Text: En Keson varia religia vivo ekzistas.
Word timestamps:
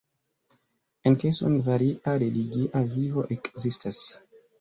En 1.09 1.17
Keson 1.23 1.59
varia 1.67 2.13
religia 2.23 2.81
vivo 2.95 3.27
ekzistas. 3.37 4.01